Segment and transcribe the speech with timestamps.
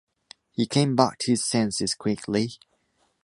[0.49, 2.53] He came back to his senses quickly.